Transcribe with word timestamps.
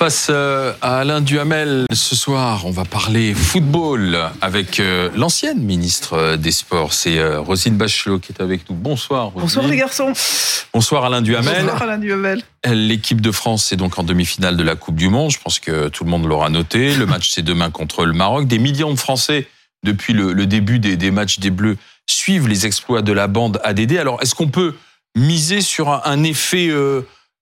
Face 0.00 0.28
euh, 0.30 0.72
à 0.80 1.00
Alain 1.00 1.20
Duhamel, 1.20 1.84
ce 1.92 2.16
soir, 2.16 2.62
on 2.64 2.70
va 2.70 2.86
parler 2.86 3.34
football 3.34 4.18
avec 4.40 4.80
euh, 4.80 5.10
l'ancienne 5.14 5.58
ministre 5.60 6.14
euh, 6.14 6.36
des 6.38 6.52
Sports. 6.52 6.94
C'est 6.94 7.22
Rosine 7.36 7.76
Bachelot 7.76 8.18
qui 8.18 8.32
est 8.32 8.40
avec 8.40 8.70
nous. 8.70 8.76
Bonsoir. 8.76 9.26
Rosine. 9.26 9.42
Bonsoir 9.42 9.66
les 9.68 9.76
garçons. 9.76 10.14
Bonsoir 10.72 11.04
Alain 11.04 11.20
Duhamel. 11.20 11.64
Bonsoir 11.64 11.82
Alain 11.82 11.98
Duhamel. 11.98 12.42
L'équipe 12.64 13.20
de 13.20 13.30
France 13.30 13.72
est 13.72 13.76
donc 13.76 13.98
en 13.98 14.02
demi-finale 14.02 14.56
de 14.56 14.62
la 14.62 14.74
Coupe 14.74 14.96
du 14.96 15.10
Monde. 15.10 15.32
Je 15.32 15.38
pense 15.38 15.58
que 15.58 15.88
tout 15.88 16.04
le 16.04 16.10
monde 16.10 16.24
l'aura 16.24 16.48
noté. 16.48 16.94
Le 16.94 17.04
match 17.04 17.28
c'est 17.30 17.42
demain 17.42 17.70
contre 17.70 18.06
le 18.06 18.14
Maroc. 18.14 18.46
Des 18.46 18.58
millions 18.58 18.94
de 18.94 18.98
Français 18.98 19.48
depuis 19.84 20.12
le, 20.12 20.46
début 20.46 20.78
des, 20.78 21.10
matchs 21.10 21.38
des 21.38 21.50
Bleus 21.50 21.76
suivent 22.06 22.48
les 22.48 22.66
exploits 22.66 23.02
de 23.02 23.12
la 23.12 23.26
bande 23.26 23.60
ADD. 23.64 23.96
Alors 23.96 24.22
est-ce 24.22 24.34
qu'on 24.34 24.48
peut 24.48 24.74
miser 25.16 25.60
sur 25.60 25.88
un, 26.06 26.22
effet 26.22 26.70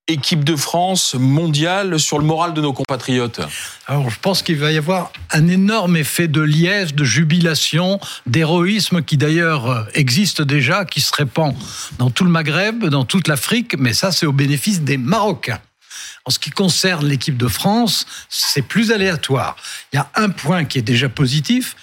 équipe 0.08 0.42
de 0.42 0.56
France 0.56 1.14
mondiale 1.14 2.00
sur 2.00 2.18
le 2.18 2.24
moral 2.24 2.54
de 2.54 2.60
nos 2.60 2.72
compatriotes? 2.72 3.40
Alors, 3.86 4.10
je 4.10 4.18
pense 4.18 4.42
qu'il 4.42 4.56
va 4.56 4.72
y 4.72 4.78
avoir 4.78 5.12
un 5.30 5.46
énorme 5.48 5.96
effet 5.96 6.28
de 6.28 6.40
liesse, 6.40 6.94
de 6.94 7.04
jubilation, 7.04 8.00
d'héroïsme 8.26 9.02
qui 9.02 9.16
d'ailleurs 9.16 9.70
euh, 9.70 9.84
existe 9.94 10.42
déjà, 10.42 10.84
qui 10.84 11.00
se 11.00 11.12
répand 11.14 11.54
dans 11.98 12.10
tout 12.10 12.24
le 12.24 12.30
Maghreb, 12.30 12.86
dans 12.86 13.04
toute 13.04 13.28
l'Afrique, 13.28 13.76
mais 13.78 13.92
ça, 13.92 14.10
c'est 14.10 14.26
au 14.26 14.32
bénéfice 14.32 14.80
des 14.80 14.96
Marocains. 14.96 15.60
En 16.24 16.30
ce 16.30 16.38
qui 16.38 16.50
concerne 16.50 17.06
l'équipe 17.06 17.36
de 17.36 17.48
France, 17.48 18.06
c'est 18.28 18.62
plus 18.62 18.92
aléatoire. 18.92 19.56
Il 19.92 19.96
y 19.96 19.98
a 19.98 20.10
un 20.14 20.30
point 20.30 20.64
qui 20.64 20.78
est 20.78 20.82
déjà 20.82 21.08
positif, 21.08 21.76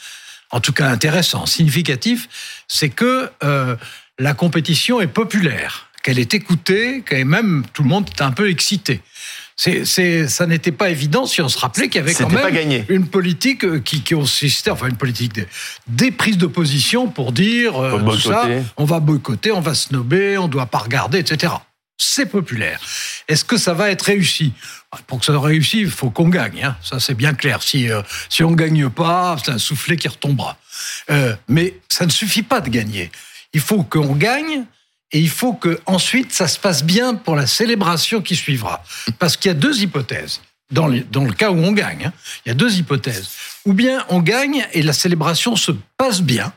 en 0.56 0.62
tout 0.62 0.72
cas 0.72 0.88
intéressant, 0.88 1.46
significatif, 1.46 2.30
c'est 2.70 2.88
que 2.88 3.30
euh, 3.44 3.76
la 4.18 4.34
compétition 4.34 5.02
est 5.02 5.08
populaire 5.08 5.90
qu'elle 6.02 6.18
est 6.18 6.34
écoutée, 6.34 7.04
qu'elle 7.06 7.26
même 7.26 7.66
tout 7.74 7.84
le 7.84 7.90
monde 7.90 8.10
est 8.10 8.22
un 8.22 8.32
peu 8.32 8.50
excité. 8.50 9.02
C'est, 9.58 10.28
ça 10.28 10.48
n'était 10.48 10.72
pas 10.72 10.90
évident 10.90 11.26
si 11.26 11.42
on 11.42 11.50
se 11.50 11.60
rappelait 11.60 11.90
qu'il 11.90 12.00
y 12.00 12.04
avait 12.04 12.14
quand 12.14 12.30
même 12.30 12.86
une 12.88 13.08
politique 13.08 13.66
euh, 13.66 13.80
qui, 13.80 14.02
consistait, 14.02 14.70
enfin 14.70 14.88
une 14.88 14.98
politique 14.98 15.34
des, 15.88 16.12
prises 16.12 16.38
de 16.38 16.48
position 16.48 17.08
pour 17.10 17.34
dire 17.34 17.82
euh, 17.82 18.18
ça, 18.18 18.48
on 18.78 18.86
va 18.86 19.02
boycotter, 19.02 19.52
on 19.52 19.62
va 19.62 19.74
snober, 19.74 20.38
on 20.38 20.48
doit 20.48 20.68
pas 20.68 20.80
regarder, 20.80 21.20
etc. 21.20 21.54
C'est 21.98 22.26
populaire. 22.26 22.80
Est-ce 23.28 23.46
que 23.46 23.58
ça 23.58 23.74
va 23.74 23.90
être 23.90 24.04
réussi? 24.04 24.54
Pour 25.08 25.20
que 25.20 25.26
ça 25.26 25.34
soit 25.34 25.42
réussi, 25.42 25.82
il 25.82 25.90
faut 25.90 26.10
qu'on 26.10 26.30
gagne. 26.30 26.64
Hein. 26.64 26.78
Ça, 26.82 27.00
c'est 27.00 27.14
bien 27.14 27.34
clair. 27.34 27.62
Si, 27.62 27.90
euh, 27.90 28.02
si 28.30 28.44
on 28.44 28.52
ne 28.52 28.56
gagne 28.56 28.90
pas, 28.90 29.38
c'est 29.44 29.52
un 29.52 29.58
soufflet 29.58 29.98
qui 29.98 30.08
retombera. 30.08 30.58
mais 31.48 31.80
ça 31.90 32.06
ne 32.06 32.12
suffit 32.12 32.44
pas 32.44 32.62
de 32.62 32.70
gagner. 32.70 33.12
Il 33.54 33.62
faut 33.62 33.84
qu'on 33.84 34.16
gagne 34.16 34.66
et 35.12 35.20
il 35.20 35.30
faut 35.30 35.54
que 35.54 35.80
ensuite 35.86 36.34
ça 36.34 36.48
se 36.48 36.60
passe 36.60 36.84
bien 36.84 37.16
pour 37.16 37.36
la 37.36 37.48
célébration 37.48 38.22
qui 38.22 38.36
suivra. 38.36 38.84
Parce 39.20 39.38
qu'il 39.38 39.50
y 39.50 39.52
a 39.52 39.58
deux 39.58 39.82
hypothèses. 39.82 40.42
Dans, 40.72 40.90
dans 41.12 41.24
le 41.24 41.32
cas 41.32 41.52
où 41.52 41.58
on 41.58 41.72
gagne, 41.74 42.08
hein. 42.08 42.14
il 42.46 42.50
y 42.50 42.52
a 42.52 42.56
deux 42.56 42.78
hypothèses. 42.78 43.30
Ou 43.66 43.74
bien 43.74 44.04
on 44.10 44.20
gagne 44.20 44.68
et 44.74 44.82
la 44.82 44.94
célébration 44.94 45.56
se 45.56 45.72
passe 45.96 46.22
bien, 46.22 46.52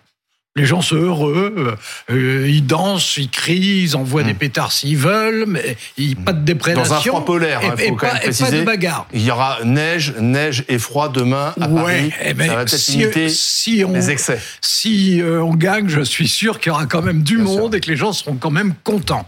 les 0.59 0.67
gens 0.67 0.83
sont 0.83 0.97
heureux, 0.97 1.55
euh, 1.57 2.15
euh, 2.15 2.49
ils 2.49 2.67
dansent, 2.67 3.17
ils 3.17 3.31
crient, 3.31 3.83
ils 3.83 3.97
envoient 3.97 4.23
des 4.23 4.33
hmm. 4.33 4.39
pétards 4.39 4.73
s'ils 4.73 4.97
veulent, 4.97 5.45
mais 5.47 5.77
il, 5.97 6.17
pas 6.17 6.33
de 6.33 6.45
déprédation. 6.45 6.95
Dans 6.95 6.99
un 6.99 7.01
froid 7.01 7.25
polaire, 7.25 7.61
il 7.63 7.89
faut 7.89 7.95
quand 7.95 8.13
même 8.13 8.23
préciser. 8.23 8.51
Pas 8.51 8.57
de 8.59 8.65
bagarre. 8.65 9.07
Il 9.13 9.23
y 9.23 9.31
aura 9.31 9.59
neige, 9.65 10.15
neige 10.21 10.65
et 10.69 10.79
froid 10.79 11.09
demain 11.09 11.55
à 11.61 11.69
Paris. 11.69 12.11
Eh 12.25 12.35
ben, 12.35 12.49
ça 12.49 12.57
va 12.57 12.67
si, 12.67 13.05
si 13.31 13.85
on, 13.85 13.93
les 13.93 14.11
excès. 14.11 14.41
Si 14.61 15.21
euh, 15.21 15.43
on 15.43 15.55
gagne, 15.55 15.89
je 15.89 16.01
suis 16.01 16.29
sûr 16.29 16.61
qu'il 16.61 16.71
y 16.71 16.75
aura 16.75 16.87
quand 16.87 17.03
même 17.03 17.23
du 17.23 17.39
monde 17.39 17.75
et 17.75 17.81
que 17.81 17.91
les 17.91 17.97
gens 17.97 18.13
seront 18.13 18.37
quand 18.37 18.51
même 18.51 18.75
contents. 18.85 19.27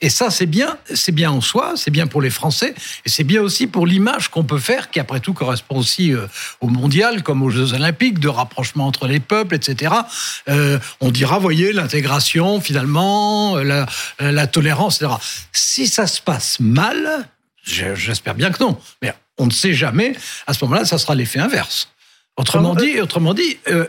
Et 0.00 0.10
ça, 0.10 0.30
c'est 0.30 0.46
bien, 0.46 0.78
c'est 0.94 1.12
bien 1.12 1.30
en 1.30 1.40
soi, 1.40 1.72
c'est 1.76 1.90
bien 1.90 2.06
pour 2.06 2.22
les 2.22 2.30
Français, 2.30 2.74
et 3.04 3.08
c'est 3.08 3.24
bien 3.24 3.42
aussi 3.42 3.66
pour 3.66 3.86
l'image 3.86 4.28
qu'on 4.28 4.44
peut 4.44 4.58
faire, 4.58 4.90
qui 4.90 5.00
après 5.00 5.18
tout 5.18 5.32
correspond 5.32 5.76
aussi 5.76 6.12
au 6.60 6.68
mondial, 6.68 7.22
comme 7.24 7.42
aux 7.42 7.50
Jeux 7.50 7.72
Olympiques, 7.74 8.20
de 8.20 8.28
rapprochement 8.28 8.86
entre 8.86 9.08
les 9.08 9.20
peuples, 9.20 9.56
etc. 9.56 9.92
Euh, 10.48 10.67
on 11.00 11.10
dira, 11.10 11.38
voyez, 11.38 11.72
l'intégration, 11.72 12.60
finalement, 12.60 13.56
la, 13.56 13.86
la, 14.20 14.46
tolérance, 14.46 15.00
etc. 15.02 15.14
Si 15.52 15.86
ça 15.86 16.06
se 16.06 16.20
passe 16.20 16.60
mal, 16.60 17.28
j'espère 17.62 18.34
bien 18.34 18.50
que 18.50 18.62
non, 18.62 18.78
mais 19.02 19.14
on 19.38 19.46
ne 19.46 19.52
sait 19.52 19.74
jamais, 19.74 20.14
à 20.46 20.54
ce 20.54 20.64
moment-là, 20.64 20.84
ça 20.84 20.98
sera 20.98 21.14
l'effet 21.14 21.38
inverse. 21.38 21.88
Autrement 22.36 22.74
dit, 22.74 23.00
autrement 23.00 23.34
dit 23.34 23.58
euh, 23.68 23.86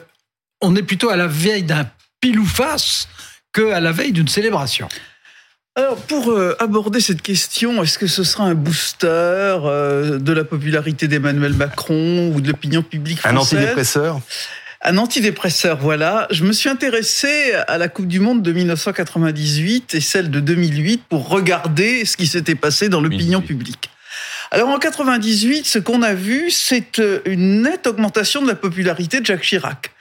on 0.61 0.75
est 0.75 0.83
plutôt 0.83 1.09
à 1.09 1.15
la 1.15 1.27
veille 1.27 1.63
d'un 1.63 1.89
pile 2.19 2.39
ou 2.39 2.45
face 2.45 3.07
qu'à 3.53 3.79
la 3.79 3.91
veille 3.91 4.11
d'une 4.11 4.27
célébration. 4.27 4.89
Alors, 5.75 5.97
pour 5.97 6.31
euh, 6.31 6.55
aborder 6.59 6.99
cette 6.99 7.21
question, 7.21 7.81
est-ce 7.83 7.97
que 7.97 8.07
ce 8.07 8.23
sera 8.23 8.43
un 8.43 8.55
booster 8.55 9.57
de 10.19 10.33
la 10.33 10.43
popularité 10.43 11.07
d'Emmanuel 11.07 11.53
Macron 11.53 12.31
ou 12.33 12.41
de 12.41 12.47
l'opinion 12.49 12.81
publique 12.81 13.19
française? 13.19 13.53
Un 13.53 13.61
antidépresseur? 13.61 14.19
Un 14.81 14.97
antidépresseur, 14.97 15.77
voilà. 15.77 16.27
Je 16.31 16.43
me 16.45 16.53
suis 16.53 16.69
intéressé 16.69 17.53
à 17.67 17.77
la 17.77 17.89
Coupe 17.89 18.07
du 18.07 18.19
Monde 18.19 18.41
de 18.41 18.53
1998 18.53 19.93
et 19.95 20.01
celle 20.01 20.31
de 20.31 20.39
2008 20.39 21.03
pour 21.09 21.27
regarder 21.27 22.05
ce 22.05 22.15
qui 22.15 22.27
s'était 22.27 22.55
passé 22.55 22.87
dans 22.87 23.01
l'opinion 23.01 23.41
publique. 23.41 23.89
Alors 24.51 24.69
en 24.69 24.79
98, 24.79 25.65
ce 25.65 25.79
qu'on 25.79 26.01
a 26.01 26.13
vu, 26.13 26.49
c'est 26.49 26.97
euh, 26.99 27.19
une 27.25 27.61
nette 27.61 27.85
augmentation 27.85 28.41
de 28.41 28.47
la 28.47 28.55
popularité 28.55 29.19
de 29.19 29.25
Jacques 29.25 29.43
Chirac, 29.43 29.91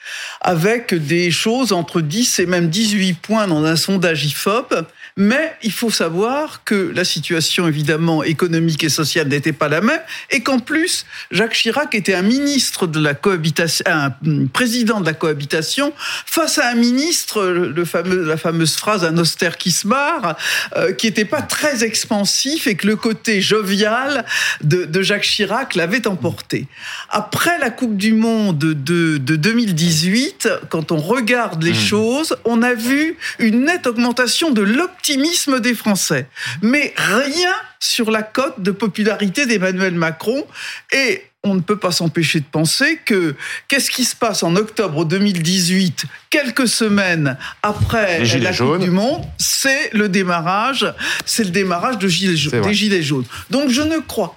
avec 0.40 0.94
des 0.94 1.30
choses 1.30 1.72
entre 1.72 2.00
10 2.00 2.38
et 2.38 2.46
même 2.46 2.70
18 2.70 3.14
points 3.14 3.46
dans 3.46 3.64
un 3.64 3.76
sondage 3.76 4.24
IFOP. 4.24 4.74
Mais 5.20 5.56
il 5.64 5.72
faut 5.72 5.90
savoir 5.90 6.62
que 6.62 6.92
la 6.94 7.04
situation 7.04 7.66
évidemment 7.66 8.22
économique 8.22 8.84
et 8.84 8.88
sociale 8.88 9.26
n'était 9.26 9.52
pas 9.52 9.66
la 9.66 9.80
même 9.80 10.00
et 10.30 10.44
qu'en 10.44 10.60
plus 10.60 11.06
Jacques 11.32 11.54
Chirac 11.54 11.92
était 11.96 12.14
un 12.14 12.22
ministre 12.22 12.86
de 12.86 13.00
la 13.00 13.14
cohabitation, 13.14 13.84
un 13.88 14.12
président 14.52 15.00
de 15.00 15.06
la 15.06 15.14
cohabitation 15.14 15.92
face 16.24 16.58
à 16.58 16.68
un 16.68 16.76
ministre, 16.76 17.44
le 17.44 17.84
fameux, 17.84 18.22
la 18.22 18.36
fameuse 18.36 18.76
phrase 18.76 19.04
un 19.04 19.18
austère 19.18 19.58
qui 19.58 19.72
se 19.72 19.88
marre, 19.88 20.36
euh, 20.76 20.92
qui 20.92 21.08
n'était 21.08 21.24
pas 21.24 21.42
très 21.42 21.82
expansif 21.82 22.68
et 22.68 22.76
que 22.76 22.86
le 22.86 22.94
côté 22.94 23.40
jovial 23.40 24.24
de, 24.62 24.84
de 24.84 25.02
Jacques 25.02 25.24
Chirac 25.24 25.74
l'avait 25.74 26.06
emporté. 26.06 26.68
Après 27.10 27.58
la 27.58 27.70
Coupe 27.70 27.96
du 27.96 28.12
Monde 28.12 28.58
de, 28.58 29.18
de 29.18 29.34
2018, 29.36 30.48
quand 30.68 30.92
on 30.92 30.98
regarde 30.98 31.60
les 31.64 31.72
mmh. 31.72 31.74
choses, 31.74 32.36
on 32.44 32.62
a 32.62 32.74
vu 32.74 33.16
une 33.40 33.64
nette 33.64 33.88
augmentation 33.88 34.52
de 34.52 34.62
l'optimisme 34.62 35.07
des 35.16 35.74
Français. 35.74 36.26
Mais 36.62 36.92
rien 36.96 37.54
sur 37.80 38.10
la 38.10 38.22
cote 38.22 38.60
de 38.60 38.70
popularité 38.70 39.46
d'Emmanuel 39.46 39.94
Macron. 39.94 40.44
Et 40.92 41.22
on 41.44 41.54
ne 41.54 41.60
peut 41.60 41.78
pas 41.78 41.92
s'empêcher 41.92 42.40
de 42.40 42.46
penser 42.50 42.98
que 43.04 43.34
qu'est-ce 43.68 43.90
qui 43.90 44.04
se 44.04 44.16
passe 44.16 44.42
en 44.42 44.56
octobre 44.56 45.04
2018, 45.04 46.04
quelques 46.30 46.68
semaines 46.68 47.38
après 47.62 48.24
la 48.24 48.52
Coupe 48.52 48.78
du 48.78 48.90
Monde, 48.90 49.22
c'est 49.38 49.90
le 49.92 50.08
démarrage, 50.08 50.92
c'est 51.24 51.44
le 51.44 51.50
démarrage 51.50 51.98
de 51.98 52.08
Gilets, 52.08 52.60
des 52.60 52.74
Gilets 52.74 53.02
jaunes. 53.02 53.26
Donc 53.50 53.70
je 53.70 53.82
ne 53.82 53.98
crois 53.98 54.36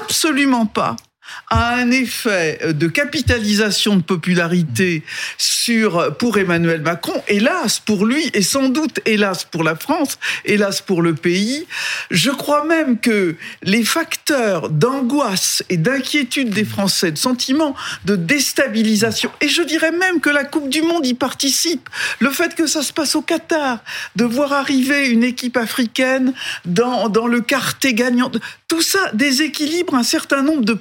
absolument 0.00 0.66
pas 0.66 0.96
a 1.50 1.74
un 1.74 1.90
effet 1.90 2.58
de 2.72 2.88
capitalisation 2.88 3.96
de 3.96 4.02
popularité 4.02 5.02
sur, 5.36 6.16
pour 6.16 6.38
Emmanuel 6.38 6.82
Macron, 6.82 7.22
hélas 7.28 7.80
pour 7.80 8.06
lui, 8.06 8.30
et 8.34 8.42
sans 8.42 8.68
doute 8.68 9.00
hélas 9.06 9.44
pour 9.44 9.64
la 9.64 9.76
France, 9.76 10.18
hélas 10.44 10.80
pour 10.80 11.02
le 11.02 11.14
pays. 11.14 11.66
Je 12.10 12.30
crois 12.30 12.64
même 12.64 12.98
que 12.98 13.36
les 13.62 13.84
facteurs 13.84 14.70
d'angoisse 14.70 15.62
et 15.68 15.76
d'inquiétude 15.76 16.50
des 16.50 16.64
Français, 16.64 17.12
de 17.12 17.18
sentiment 17.18 17.74
de 18.04 18.16
déstabilisation, 18.16 19.30
et 19.40 19.48
je 19.48 19.62
dirais 19.62 19.92
même 19.92 20.20
que 20.20 20.30
la 20.30 20.44
Coupe 20.44 20.68
du 20.68 20.82
Monde 20.82 21.06
y 21.06 21.14
participe, 21.14 21.88
le 22.18 22.30
fait 22.30 22.54
que 22.54 22.66
ça 22.66 22.82
se 22.82 22.92
passe 22.92 23.14
au 23.14 23.22
Qatar, 23.22 23.78
de 24.16 24.24
voir 24.24 24.52
arriver 24.52 25.08
une 25.08 25.24
équipe 25.24 25.56
africaine 25.56 26.32
dans, 26.64 27.08
dans 27.08 27.26
le 27.26 27.40
quartier 27.40 27.94
gagnant, 27.94 28.30
tout 28.68 28.82
ça 28.82 29.10
déséquilibre 29.14 29.94
un 29.94 30.02
certain 30.02 30.42
nombre 30.42 30.64
de 30.64 30.74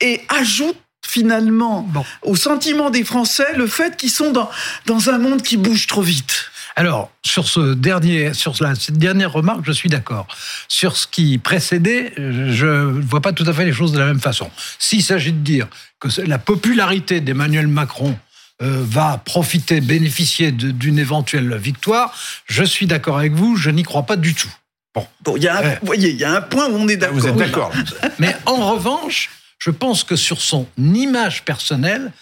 et 0.00 0.20
ajoute 0.28 0.78
finalement 1.06 1.88
au 2.22 2.36
sentiment 2.36 2.90
des 2.90 3.04
Français 3.04 3.54
le 3.56 3.66
fait 3.66 3.96
qu'ils 3.96 4.10
sont 4.10 4.32
dans, 4.32 4.50
dans 4.86 5.10
un 5.10 5.18
monde 5.18 5.42
qui 5.42 5.56
bouge 5.56 5.86
trop 5.86 6.02
vite. 6.02 6.50
Alors, 6.74 7.10
sur, 7.22 7.46
ce 7.46 7.74
dernier, 7.74 8.32
sur 8.32 8.56
cette 8.56 8.96
dernière 8.96 9.32
remarque, 9.32 9.60
je 9.64 9.72
suis 9.72 9.90
d'accord. 9.90 10.26
Sur 10.68 10.96
ce 10.96 11.06
qui 11.06 11.36
précédait, 11.38 12.14
je 12.16 12.66
ne 12.66 13.02
vois 13.02 13.20
pas 13.20 13.32
tout 13.32 13.44
à 13.46 13.52
fait 13.52 13.64
les 13.64 13.72
choses 13.72 13.92
de 13.92 13.98
la 13.98 14.06
même 14.06 14.20
façon. 14.20 14.50
S'il 14.78 15.02
s'agit 15.02 15.32
de 15.32 15.38
dire 15.38 15.68
que 16.00 16.08
la 16.22 16.38
popularité 16.38 17.20
d'Emmanuel 17.20 17.66
Macron 17.66 18.18
euh, 18.62 18.82
va 18.86 19.20
profiter, 19.22 19.80
bénéficier 19.80 20.52
d'une 20.52 20.98
éventuelle 20.98 21.56
victoire, 21.56 22.14
je 22.46 22.64
suis 22.64 22.86
d'accord 22.86 23.18
avec 23.18 23.32
vous, 23.32 23.56
je 23.56 23.70
n'y 23.70 23.82
crois 23.82 24.04
pas 24.04 24.16
du 24.16 24.34
tout. 24.34 24.52
Bon, 24.94 25.36
il 25.36 25.42
y 25.42 25.48
a, 25.48 25.58
un, 25.58 25.70
vous 25.70 25.86
voyez, 25.86 26.10
il 26.10 26.16
y 26.16 26.24
a 26.24 26.32
un 26.32 26.42
point 26.42 26.68
où 26.68 26.76
on 26.76 26.88
est 26.88 26.96
d'accord. 26.96 27.16
Vous 27.16 27.26
êtes 27.26 27.36
d'accord. 27.36 27.72
Mais 28.18 28.36
en 28.44 28.72
revanche, 28.72 29.30
je 29.58 29.70
pense 29.70 30.04
que 30.04 30.16
sur 30.16 30.40
son 30.40 30.66
image 30.76 31.44
personnelle, 31.44 32.12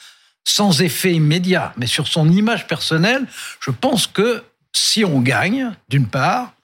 sans 0.45 0.81
effet 0.83 1.13
immédiat, 1.13 1.73
mais 1.77 1.87
sur 1.87 2.09
son 2.09 2.29
image 2.31 2.67
personnelle, 2.67 3.27
je 3.61 3.71
pense 3.71 4.07
que 4.07 4.43
si 4.75 5.05
on 5.05 5.21
gagne, 5.21 5.71
d'une 5.89 6.07
part, 6.07 6.55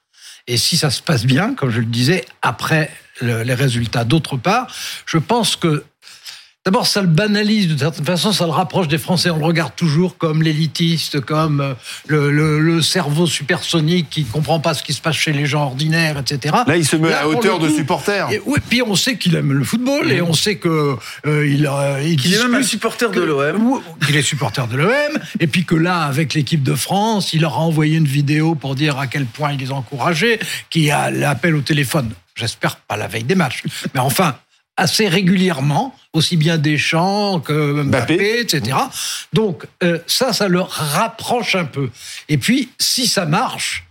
et 0.47 0.57
si 0.57 0.77
ça 0.77 0.89
se 0.89 1.01
passe 1.01 1.25
bien, 1.25 1.53
comme 1.53 1.69
je 1.69 1.79
le 1.79 1.85
disais, 1.85 2.25
après 2.41 2.91
les 3.21 3.53
résultats, 3.53 4.03
d'autre 4.03 4.37
part, 4.37 4.67
je 5.05 5.17
pense 5.17 5.55
que 5.55 5.83
D'abord, 6.67 6.85
ça 6.85 6.99
le 6.99 7.07
banalise 7.07 7.69
de 7.69 7.77
certaine 7.77 8.03
façon, 8.03 8.33
ça 8.33 8.43
le 8.43 8.51
rapproche 8.51 8.89
des 8.89 8.97
Français. 8.97 9.29
On 9.29 9.37
le 9.37 9.45
regarde 9.45 9.71
toujours 9.77 10.17
comme 10.17 10.43
l'élitiste, 10.43 11.21
comme 11.21 11.61
euh, 12.11 12.59
le, 12.59 12.81
cerveau 12.81 13.25
supersonique 13.25 14.09
qui 14.09 14.25
comprend 14.25 14.59
pas 14.59 14.73
ce 14.73 14.83
qui 14.83 14.91
se 14.91 14.99
passe 14.99 15.15
chez 15.15 15.31
les 15.31 15.45
gens 15.45 15.63
ordinaires, 15.63 16.17
etc. 16.17 16.57
Là, 16.67 16.75
il 16.75 16.85
se 16.85 16.97
met 16.97 17.13
à 17.13 17.29
hauteur 17.29 17.59
de 17.59 17.69
supporter. 17.69 18.29
Et, 18.33 18.41
oui, 18.45 18.59
puis 18.67 18.81
on 18.81 18.97
sait 18.97 19.15
qu'il 19.15 19.35
aime 19.35 19.53
le 19.53 19.63
football 19.63 20.11
et 20.11 20.21
on 20.21 20.33
sait 20.33 20.57
que 20.57 20.97
euh, 21.25 21.47
il, 21.47 21.65
euh, 21.65 22.03
il, 22.03 22.33
est 22.33 22.43
même 22.43 22.55
un 22.55 22.63
supporter 22.63 23.11
de 23.11 23.21
l'OM. 23.21 23.81
Il 24.09 24.17
est 24.17 24.21
supporter 24.21 24.67
de 24.67 24.75
l'OM. 24.75 24.91
Et 25.39 25.47
puis 25.47 25.63
que 25.63 25.75
là, 25.75 26.01
avec 26.01 26.33
l'équipe 26.33 26.63
de 26.63 26.75
France, 26.75 27.31
il 27.31 27.43
leur 27.43 27.53
a 27.53 27.59
envoyé 27.59 27.95
une 27.95 28.09
vidéo 28.09 28.55
pour 28.55 28.75
dire 28.75 28.99
à 28.99 29.07
quel 29.07 29.25
point 29.25 29.53
il 29.53 29.59
les 29.59 29.71
encourageait, 29.71 30.37
qui 30.69 30.91
a 30.91 31.11
l'appel 31.11 31.55
au 31.55 31.61
téléphone. 31.61 32.11
J'espère 32.35 32.75
pas 32.75 32.97
la 32.97 33.07
veille 33.07 33.23
des 33.23 33.35
matchs. 33.35 33.63
Mais 33.93 34.01
enfin, 34.01 34.35
assez 34.77 35.07
régulièrement, 35.07 35.95
aussi 36.13 36.37
bien 36.37 36.57
Deschamps 36.57 37.39
que 37.39 37.83
Mbappé, 37.83 38.39
etc. 38.39 38.77
Donc 39.33 39.65
euh, 39.83 39.99
ça, 40.07 40.33
ça 40.33 40.47
le 40.47 40.61
rapproche 40.61 41.55
un 41.55 41.65
peu. 41.65 41.89
Et 42.29 42.37
puis, 42.37 42.69
si 42.79 43.07
ça 43.07 43.25
marche, 43.25 43.85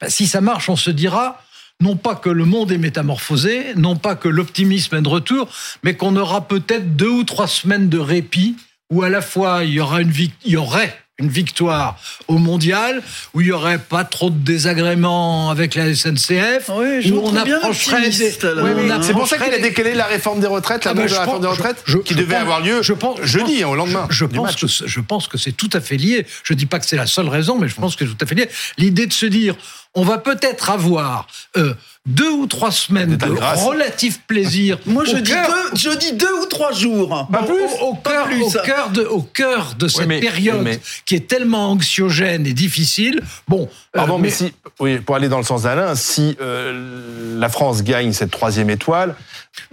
ben, 0.00 0.10
si 0.10 0.26
ça 0.26 0.40
marche, 0.40 0.68
on 0.68 0.76
se 0.76 0.90
dira 0.90 1.40
non 1.80 1.96
pas 1.96 2.14
que 2.14 2.28
le 2.28 2.44
monde 2.44 2.70
est 2.70 2.78
métamorphosé, 2.78 3.74
non 3.76 3.96
pas 3.96 4.14
que 4.14 4.28
l'optimisme 4.28 4.96
est 4.96 5.02
de 5.02 5.08
retour, 5.08 5.48
mais 5.82 5.96
qu'on 5.96 6.16
aura 6.16 6.46
peut-être 6.46 6.96
deux 6.96 7.08
ou 7.08 7.24
trois 7.24 7.48
semaines 7.48 7.88
de 7.88 7.98
répit 7.98 8.56
où 8.90 9.02
à 9.02 9.08
la 9.08 9.22
fois 9.22 9.64
il 9.64 9.72
y 9.72 9.80
aura 9.80 10.00
une 10.00 10.12
il 10.44 10.52
y 10.52 10.56
aurait 10.56 11.01
une 11.18 11.28
victoire 11.28 11.98
au 12.26 12.38
mondial 12.38 13.02
où 13.34 13.42
il 13.42 13.48
y 13.48 13.52
aurait 13.52 13.78
pas 13.78 14.04
trop 14.04 14.30
de 14.30 14.38
désagréments 14.38 15.50
avec 15.50 15.74
la 15.74 15.94
SNCF 15.94 16.70
oui, 16.74 17.10
où 17.12 17.20
on 17.22 17.36
approcherait 17.36 18.10
c'est 18.10 19.12
pour 19.12 19.28
ça 19.28 19.36
qu'il 19.36 19.52
a 19.52 19.58
décalé 19.58 19.94
la 19.94 20.06
réforme 20.06 20.40
des 20.40 20.46
retraites 20.46 20.84
la 20.84 20.92
ah 20.92 20.94
ben, 20.94 21.06
de 21.06 21.10
la 21.10 21.20
réforme 21.20 21.42
des 21.42 21.48
retraites 21.48 21.84
qui 22.04 22.14
devait 22.14 22.36
avoir 22.36 22.60
lieu 22.60 22.82
je 22.82 22.94
pense, 22.94 23.20
jeudi 23.22 23.62
au 23.62 23.74
lendemain 23.74 24.06
je, 24.10 24.24
pense 24.24 24.56
que 24.56 24.66
je 24.66 25.00
pense 25.00 25.28
que 25.28 25.36
c'est 25.36 25.52
tout 25.52 25.70
à 25.74 25.80
fait 25.80 25.96
lié. 25.96 26.26
Je 26.44 26.54
dis 26.54 26.66
pas 26.66 26.78
que 26.78 26.86
c'est 26.86 26.96
la 26.96 27.06
seule 27.06 27.28
raison 27.28 27.58
mais 27.58 27.68
je 27.68 27.74
pense 27.74 27.94
que 27.94 28.06
c'est 28.06 28.12
tout 28.12 28.24
à 28.24 28.26
fait 28.26 28.34
lié. 28.34 28.48
L'idée 28.78 29.06
de 29.06 29.12
se 29.12 29.26
dire 29.26 29.54
on 29.94 30.02
va 30.04 30.18
peut-être 30.18 30.70
avoir 30.70 31.26
euh, 31.56 31.74
deux 32.06 32.30
ou 32.30 32.46
trois 32.46 32.72
semaines 32.72 33.16
de 33.16 33.26
relatif 33.26 34.20
plaisir. 34.22 34.78
Moi, 34.86 35.04
je 35.04 35.16
dis, 35.16 35.32
deux, 35.32 35.76
je 35.76 35.90
dis 35.96 36.12
deux 36.14 36.32
ou 36.42 36.46
trois 36.46 36.72
jours. 36.72 37.28
Pas 37.30 37.42
plus. 37.42 37.62
Au, 37.80 37.94
cœur, 37.94 38.28
au, 38.40 38.50
cœur, 38.50 38.90
de, 38.90 39.02
au 39.04 39.22
cœur 39.22 39.74
de 39.78 39.88
cette 39.88 40.08
période 40.08 40.80
qui 41.04 41.14
est 41.14 41.28
tellement 41.28 41.70
anxiogène 41.70 42.46
et 42.46 42.54
difficile. 42.54 43.20
Bon. 43.46 43.62
Euh, 43.62 43.98
Pardon, 43.98 44.18
mais, 44.18 44.30
si, 44.30 44.54
oui, 44.80 44.98
pour 44.98 45.14
aller 45.14 45.28
dans 45.28 45.38
le 45.38 45.44
sens 45.44 45.62
d'Alain, 45.62 45.94
si 45.94 46.36
euh, 46.40 47.38
la 47.38 47.48
France 47.48 47.82
gagne 47.82 48.12
cette 48.12 48.30
troisième 48.30 48.70
étoile, 48.70 49.14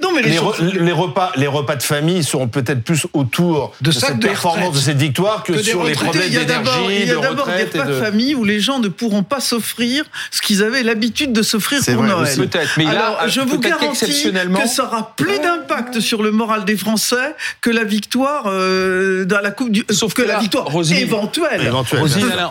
non, 0.02 0.12
mais 0.14 0.22
les, 0.22 0.32
les, 0.32 0.92
repas, 0.92 1.32
les 1.38 1.48
repas 1.48 1.78
de 1.78 1.84
famille 1.84 2.24
seront 2.24 2.50
peut-être 2.50 2.84
plus 2.84 3.08
autour 3.14 3.74
de, 3.80 3.92
cette 3.92 4.20
performance, 4.20 4.74
de 4.74 4.80
cette 4.80 4.98
victoire, 4.98 5.44
que, 5.44 5.62
sur 5.62 5.84
les 5.84 5.94
problèmes 5.94 6.30
d'énergie, 6.30 6.88
Il 6.90 7.08
y 7.08 7.12
a 7.12 7.16
d'abord 7.16 7.48
des 7.48 7.62
repas 7.64 7.86
de... 7.86 7.94
famille 7.94 8.36
où 8.36 8.44
les 8.44 8.60
gens 8.60 8.80
ne 8.80 8.90
pourront 8.90 9.24
pas 9.24 9.40
s'offrir 9.40 10.04
ce 10.32 10.42
qu'ils 10.42 10.64
avaient 10.64 10.84
l'habitude 10.84 11.32
de 11.32 11.42
s'offrir 11.42 11.82
pour 11.86 12.04
Noël. 12.04 12.36
Peut-être, 12.36 12.72
mais 12.78 12.88
Alors, 12.88 13.28
je 13.28 13.40
vous 13.40 13.58
garantis 13.60 14.32
que 14.32 14.68
ça 14.68 14.86
aura 14.86 15.16
plus 15.16 15.40
d'impact 15.40 16.02
sur 16.02 16.24
le 16.24 16.32
moral 16.32 16.66
des 16.66 16.76
Français 16.76 17.36
que 17.62 17.70
la 17.70 17.86
victoire 17.86 18.46
euh, 18.48 19.24
dans 19.24 19.40
la 19.40 19.52
Coupe 19.52 19.72
du. 19.72 19.86
Sauf 19.90 20.14
que, 20.14 20.22
la 20.22 20.40
victoire 20.40 20.68
éventuelle. 20.92 21.62
éventuelle. 21.62 22.02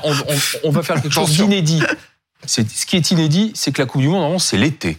on, 0.02 0.12
on, 0.64 0.70
va 0.70 0.82
faire 0.82 1.00
quelque 1.00 1.12
chose 1.12 1.30
d'inédit. 1.30 1.82
Ce 2.46 2.86
qui 2.86 2.96
est 2.96 3.10
inédit, 3.10 3.52
c'est 3.54 3.72
que 3.72 3.82
la 3.82 3.86
Coupe 3.86 4.00
du 4.00 4.08
Monde, 4.08 4.40
c'est 4.40 4.56
l'été 4.56 4.98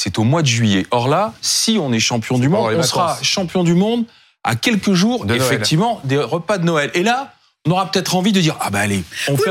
c'est 0.00 0.16
au 0.20 0.22
mois 0.22 0.42
de 0.42 0.46
juillet. 0.46 0.86
Or 0.92 1.08
là, 1.08 1.34
si 1.42 1.76
on 1.80 1.92
est 1.92 1.98
champion 1.98 2.38
du 2.38 2.48
monde, 2.48 2.72
on 2.72 2.82
sera 2.84 3.18
champion 3.20 3.64
du 3.64 3.74
monde 3.74 4.04
à 4.44 4.54
quelques 4.54 4.92
jours, 4.92 5.26
effectivement, 5.28 6.00
des 6.04 6.18
repas 6.18 6.58
de 6.58 6.64
Noël. 6.64 6.92
Et 6.94 7.02
là, 7.02 7.34
on 7.66 7.72
aura 7.72 7.90
peut-être 7.90 8.14
envie 8.14 8.30
de 8.30 8.40
dire 8.40 8.56
ah 8.60 8.70
bah 8.70 8.78
allez 8.78 9.02
on, 9.26 9.36
fait, 9.36 9.50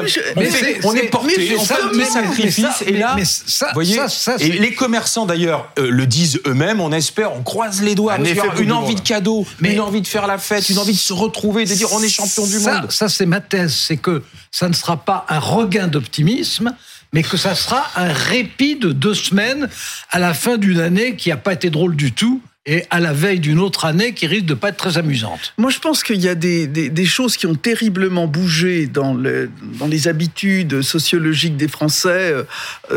on, 0.86 0.94
est, 0.96 1.04
porté 1.10 1.56
on 1.60 1.64
fait 1.66 1.98
des 1.98 2.06
sacrifices 2.06 2.82
et 2.88 2.94
là 2.94 3.16
ça, 3.24 3.72
voyez 3.74 4.00
et 4.40 4.48
les 4.48 4.74
commerçants 4.74 5.26
d'ailleurs 5.26 5.70
euh, 5.78 5.92
le 5.92 6.08
disent 6.08 6.40
eux-mêmes 6.48 6.80
on 6.80 6.92
espère 6.94 7.36
on 7.36 7.44
croise 7.44 7.84
les 7.84 7.94
doigts 7.94 8.18
une 8.60 8.72
envie 8.72 8.96
de 8.96 9.02
cadeau 9.02 9.46
mais 9.60 9.74
une 9.74 9.82
envie 9.82 10.02
de 10.02 10.08
faire 10.08 10.26
la 10.26 10.40
fête 10.40 10.70
une 10.70 10.80
envie 10.80 10.94
de 10.94 10.98
se 10.98 11.14
retrouver 11.14 11.66
de 11.66 11.74
dire 11.74 11.92
on 11.92 12.02
est 12.02 12.10
champion 12.10 12.48
du 12.48 12.58
monde 12.60 12.90
ça 12.90 13.10
c'est 13.10 13.28
ma 13.28 13.42
thèse 13.42 13.76
c'est 13.76 13.98
que 13.98 14.24
ça 14.52 14.68
ne 14.68 14.74
sera 14.74 14.98
pas 14.98 15.26
un 15.30 15.40
regain 15.40 15.88
d'optimisme 15.88 16.74
mais 17.14 17.24
que 17.24 17.38
ça 17.38 17.56
sera 17.56 17.90
un 17.96 18.12
répit 18.12 18.76
de 18.76 18.92
deux 18.92 19.14
semaines 19.14 19.70
à 20.10 20.20
la 20.20 20.34
fin 20.34 20.58
d'une 20.58 20.80
année 20.80 21.16
qui 21.16 21.30
n'a 21.30 21.38
pas 21.38 21.54
été 21.54 21.70
drôle 21.70 21.96
du 21.96 22.12
tout 22.12 22.42
et 22.68 22.84
à 22.90 23.00
la 23.00 23.14
veille 23.14 23.40
d'une 23.40 23.60
autre 23.60 23.86
année 23.86 24.14
qui 24.14 24.28
risque 24.28 24.46
de 24.46 24.54
pas 24.54 24.70
être 24.70 24.78
très 24.78 24.98
amusante. 24.98 25.54
Moi, 25.58 25.72
je 25.72 25.80
pense 25.80 26.04
qu'il 26.04 26.22
y 26.22 26.28
a 26.28 26.36
des, 26.36 26.68
des, 26.68 27.06
choses 27.06 27.38
qui 27.38 27.48
ont 27.48 27.56
terriblement 27.56 28.28
bougé 28.28 28.88
dans, 28.88 29.14
le, 29.14 29.50
dans 29.80 29.88
les 29.88 30.10
habitudes 30.10 30.82
sociologiques 30.82 31.56
des 31.56 31.70
Français 31.70 32.34
euh, 32.34 32.44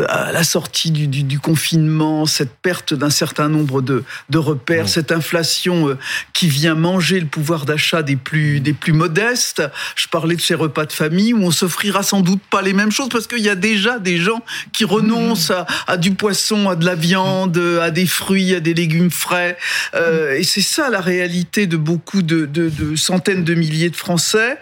à 0.09 0.33
la 0.33 0.43
sortie 0.43 0.91
du, 0.91 1.07
du, 1.07 1.23
du 1.23 1.39
confinement, 1.39 2.25
cette 2.25 2.51
perte 2.51 2.93
d'un 2.93 3.09
certain 3.09 3.47
nombre 3.47 3.81
de, 3.81 4.03
de 4.29 4.37
repères, 4.37 4.89
cette 4.89 5.13
inflation 5.13 5.87
euh, 5.87 5.97
qui 6.33 6.49
vient 6.49 6.75
manger 6.75 7.21
le 7.21 7.27
pouvoir 7.27 7.65
d'achat 7.65 8.03
des 8.03 8.17
plus, 8.17 8.59
des 8.59 8.73
plus 8.73 8.93
modestes. 8.93 9.63
Je 9.95 10.07
parlais 10.09 10.35
de 10.35 10.41
ces 10.41 10.55
repas 10.55 10.85
de 10.85 10.91
famille 10.91 11.33
où 11.33 11.43
on 11.43 11.51
s'offrira 11.51 12.03
sans 12.03 12.19
doute 12.19 12.41
pas 12.49 12.61
les 12.61 12.73
mêmes 12.73 12.91
choses 12.91 13.07
parce 13.07 13.25
qu'il 13.25 13.39
y 13.39 13.49
a 13.49 13.55
déjà 13.55 13.99
des 13.99 14.17
gens 14.17 14.43
qui 14.73 14.83
renoncent 14.83 15.51
à, 15.51 15.65
à 15.87 15.95
du 15.95 16.11
poisson, 16.11 16.67
à 16.67 16.75
de 16.75 16.85
la 16.85 16.95
viande, 16.95 17.57
à 17.81 17.89
des 17.89 18.05
fruits, 18.05 18.53
à 18.53 18.59
des 18.59 18.73
légumes 18.73 19.11
frais. 19.11 19.57
Euh, 19.95 20.35
et 20.35 20.43
c'est 20.43 20.61
ça 20.61 20.89
la 20.89 21.01
réalité 21.01 21.67
de 21.67 21.77
beaucoup 21.77 22.21
de, 22.21 22.47
centaines 22.95 23.43
de 23.43 23.53
milliers 23.53 23.89
de 23.89 23.95
Français, 23.95 24.57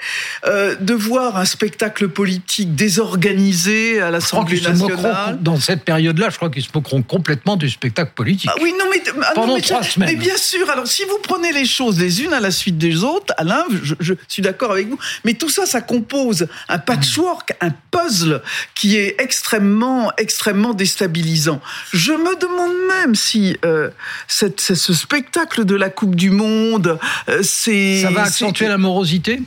euh, 0.46 0.76
de 0.80 0.94
voir 0.94 1.38
un 1.38 1.46
spectacle 1.46 2.10
politique 2.10 2.76
désorganisé 2.76 4.02
à 4.02 4.12
l'Assemblée 4.12 4.62
nationale. 4.62 5.38
Dans 5.42 5.60
cette 5.60 5.84
période-là, 5.84 6.30
je 6.30 6.38
crois 6.38 6.50
qu'ils 6.50 6.64
se 6.64 6.70
moqueront 6.74 7.02
complètement 7.02 7.56
du 7.56 7.70
spectacle 7.70 8.12
politique. 8.16 8.50
Ah 8.54 8.60
oui, 8.62 8.74
non, 8.78 8.86
mais 8.92 9.02
ah 9.22 9.32
pendant 9.36 9.60
trois 9.60 9.84
semaines. 9.84 10.10
Mais 10.10 10.16
bien 10.16 10.38
sûr. 10.38 10.70
Alors, 10.70 10.88
si 10.88 11.04
vous 11.06 11.20
prenez 11.24 11.52
les 11.52 11.66
choses 11.66 12.00
les 12.00 12.24
unes 12.24 12.34
à 12.34 12.40
la 12.40 12.52
suite 12.52 12.78
des 12.78 13.04
autres, 13.04 13.34
Alain, 13.38 13.66
je, 13.84 13.96
je 14.00 14.14
suis 14.28 14.42
d'accord 14.42 14.72
avec 14.72 14.88
vous. 14.88 15.00
Mais 15.24 15.34
tout 15.34 15.50
ça, 15.50 15.66
ça 15.66 15.82
compose 15.82 16.48
un 16.68 16.80
patchwork, 16.80 17.54
un 17.62 17.72
puzzle 17.92 18.42
qui 18.76 18.98
est 18.98 19.16
extrêmement, 19.20 20.12
extrêmement 20.18 20.74
déstabilisant. 20.74 21.62
Je 21.94 22.12
me 22.12 22.40
demande 22.40 22.72
même 22.88 23.16
si 23.16 23.58
euh, 23.66 23.90
cette, 24.28 24.62
cette 24.62 24.78
ce 24.80 24.94
spectacle 24.94 25.66
de 25.66 25.76
la 25.76 25.90
Coupe 25.90 26.16
du 26.16 26.32
Monde, 26.32 27.00
euh, 27.28 27.44
c'est... 27.44 28.02
Ça 28.02 28.10
va 28.10 28.24
accentuer 28.24 28.68
la 28.68 28.78
morosité? 28.78 29.40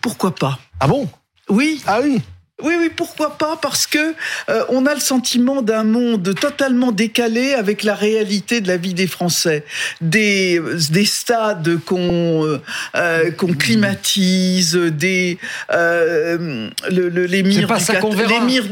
Pourquoi 0.00 0.34
pas? 0.34 0.58
Ah 0.78 0.86
bon? 0.86 1.08
Oui. 1.48 1.82
Ah 1.86 2.00
oui 2.02 2.20
oui, 2.62 2.74
oui, 2.78 2.90
pourquoi 2.94 3.38
pas 3.38 3.58
Parce 3.60 3.86
que 3.86 4.14
euh, 4.48 4.64
on 4.68 4.86
a 4.86 4.94
le 4.94 5.00
sentiment 5.00 5.62
d'un 5.62 5.84
monde 5.84 6.34
totalement 6.38 6.92
décalé 6.92 7.54
avec 7.54 7.82
la 7.82 7.94
réalité 7.94 8.60
de 8.60 8.68
la 8.68 8.76
vie 8.76 8.94
des 8.94 9.06
Français, 9.06 9.64
des 10.00 10.60
des 10.90 11.04
stades 11.04 11.78
qu'on 11.84 12.44
euh, 12.44 12.60
euh 12.94 13.30
qu'on 13.32 13.54
climatise, 13.54 14.74
des 14.74 15.38
euh, 15.72 16.68
le, 16.90 17.08
le 17.08 17.26
l'émir 17.26 17.60
du 17.60 17.66
Qatar, 17.66 18.10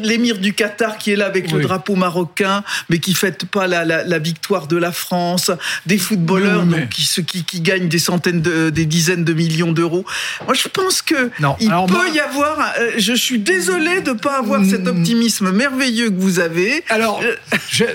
l'émir 0.02 0.38
du 0.38 0.52
Qatar 0.52 0.98
qui 0.98 1.12
est 1.12 1.16
là 1.16 1.26
avec 1.26 1.50
le 1.50 1.60
drapeau 1.60 1.96
marocain, 1.96 2.62
mais 2.88 2.98
qui 2.98 3.14
fête 3.14 3.46
pas 3.46 3.66
la, 3.66 3.84
la, 3.84 4.04
la 4.04 4.18
victoire 4.18 4.66
de 4.66 4.76
la 4.76 4.92
France, 4.92 5.50
des 5.86 5.98
footballeurs 5.98 6.64
donc, 6.64 6.88
qui, 6.90 7.06
qui 7.24 7.44
qui 7.44 7.60
gagnent 7.60 7.88
des 7.88 7.98
centaines 7.98 8.42
de 8.42 8.70
des 8.70 8.86
dizaines 8.86 9.24
de 9.24 9.32
millions 9.32 9.72
d'euros. 9.72 10.04
Moi, 10.44 10.54
je 10.54 10.68
pense 10.68 11.02
que 11.02 11.30
non. 11.40 11.56
il 11.60 11.70
peut 11.70 12.14
y 12.14 12.20
avoir. 12.20 12.72
je 12.96 13.14
suis 13.14 13.38
désolé 13.38 13.77
de 13.78 14.10
ne 14.10 14.18
pas 14.18 14.38
avoir 14.38 14.64
cet 14.64 14.84
hmm. 14.84 14.88
optimisme 14.88 15.52
merveilleux 15.52 16.10
que 16.10 16.18
vous 16.18 16.40
avez. 16.40 16.84
Alors, 16.88 17.22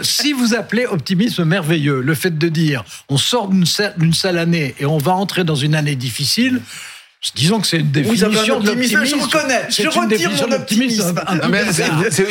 si 0.02 0.34
vous 0.34 0.54
appelez 0.54 0.86
optimisme 0.86 1.44
merveilleux 1.44 2.02
le 2.02 2.16
fait 2.16 2.38
de 2.38 2.50
dire 2.50 2.84
on 3.10 3.18
sort 3.18 3.50
d'une 3.50 4.14
sale 4.14 4.38
année 4.38 4.76
et 4.80 4.86
on 4.86 4.98
va 4.98 5.14
entrer 5.14 5.44
dans 5.44 5.56
une 5.56 5.76
année 5.76 5.96
difficile, 5.96 6.62
Disons 7.36 7.62
que 7.62 7.68
c'est 7.68 7.78
une 7.78 7.90
définition 7.90 8.60
de 8.60 8.68
l'optimisme. 8.68 9.06
Je 9.06 9.16
reconnais. 9.16 9.62
Je 9.70 9.88
retire 9.88 10.32
mon 10.32 10.52
optimisme. 10.52 11.16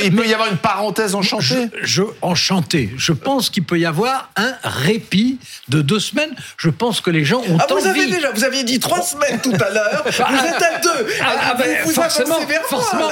il 0.04 0.14
peut 0.14 0.26
y 0.26 0.34
avoir 0.34 0.50
une 0.50 0.58
parenthèse 0.58 1.14
enchantée. 1.14 1.70
Je, 1.82 2.02
enchanté. 2.20 2.90
Je 2.99 3.12
pense 3.12 3.49
qu'il 3.49 3.64
peut 3.64 3.78
y 3.78 3.87
avoir 3.87 4.30
un 4.37 4.52
répit 4.62 5.38
de 5.68 5.80
deux 5.80 5.99
semaines. 5.99 6.34
Je 6.58 6.68
pense 6.68 7.00
que 7.00 7.11
les 7.11 7.25
gens 7.25 7.40
ont 7.40 7.58
ah, 7.58 7.66
vous 7.70 7.87
Avez 7.87 8.06
déjà, 8.06 8.30
vous 8.32 8.44
aviez 8.44 8.64
dit 8.64 8.78
trois 8.78 9.00
semaines 9.02 9.40
tout 9.40 9.52
à 9.52 9.70
l'heure. 9.70 10.04
vous 10.06 10.46
êtes 10.46 10.62
à 10.62 10.78
deux. 10.80 11.06
Ah, 11.20 11.37
ah, 11.40 11.54
ben, 11.54 11.78
vous, 11.84 11.90
forcément, 11.90 12.38
forcément 12.68 13.08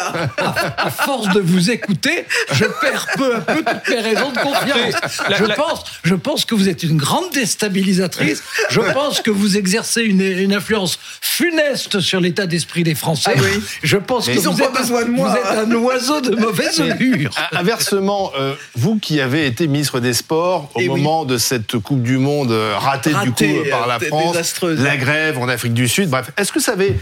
à, 0.76 0.90
force 0.90 1.28
de 1.34 1.40
vous 1.40 1.70
écouter, 1.70 2.26
je 2.52 2.66
perds 2.80 3.06
peu 3.16 3.36
à 3.36 3.40
peu 3.40 3.64
toutes 3.64 3.88
mes 3.88 4.00
raisons 4.00 4.30
de 4.30 4.38
confiance. 4.38 4.94
je, 5.38 5.44
Pense, 5.54 5.84
je 6.04 6.14
pense 6.14 6.44
que 6.44 6.54
vous 6.54 6.68
êtes 6.68 6.82
une 6.82 6.98
grande 6.98 7.30
déstabilisatrice. 7.32 8.42
Je 8.68 8.80
pense 8.80 9.22
que 9.22 9.30
vous 9.30 9.56
exercez 9.56 10.02
une, 10.02 10.20
une 10.20 10.54
influence 10.54 10.98
funèbre 11.20 11.69
sur 11.76 12.20
l'état 12.20 12.46
d'esprit 12.46 12.82
des 12.82 12.94
Français. 12.94 13.32
Ah 13.34 13.40
oui. 13.40 13.62
Je 13.82 13.96
pense 13.96 14.26
que 14.26 14.38
vous, 14.38 14.62
êtes, 14.62 14.72
besoin 14.72 15.04
de 15.04 15.10
moi. 15.10 15.28
vous 15.28 15.36
êtes 15.36 15.58
un 15.58 15.72
oiseau 15.72 16.20
de 16.20 16.34
mauvaise 16.40 16.80
augure. 16.80 17.30
Inversement, 17.52 18.32
euh, 18.38 18.54
vous 18.76 18.98
qui 18.98 19.20
avez 19.20 19.46
été 19.46 19.66
ministre 19.66 20.00
des 20.00 20.14
Sports 20.14 20.70
au 20.74 20.80
moment 20.82 21.24
de 21.24 21.38
cette 21.38 21.78
Coupe 21.78 22.02
du 22.02 22.18
Monde 22.18 22.52
euh, 22.52 22.74
ratée, 22.76 23.12
du 23.24 23.32
coup 23.32 23.70
par 23.70 23.86
la 23.86 23.98
France, 23.98 24.60
la 24.62 24.96
grève 24.96 25.38
en 25.38 25.48
Afrique 25.48 25.74
du 25.74 25.88
Sud, 25.88 26.08
bref, 26.08 26.30
est-ce 26.36 26.52
que 26.52 26.60
ça 26.60 26.72
avait 26.72 26.96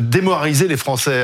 démoralisé 0.00 0.68
les 0.68 0.76
Français 0.76 1.22